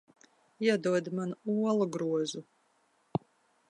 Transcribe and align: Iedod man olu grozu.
Iedod 0.67 1.05
man 1.17 1.31
olu 1.53 1.85
grozu. 1.97 2.41